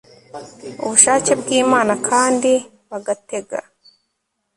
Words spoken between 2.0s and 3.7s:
kandi bagatega